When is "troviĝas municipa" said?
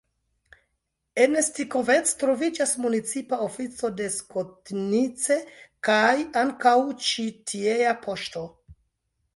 2.23-3.39